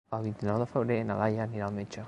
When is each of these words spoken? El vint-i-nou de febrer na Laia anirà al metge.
El 0.17 0.23
vint-i-nou 0.27 0.57
de 0.63 0.67
febrer 0.71 0.97
na 1.11 1.19
Laia 1.21 1.47
anirà 1.49 1.69
al 1.71 1.79
metge. 1.81 1.99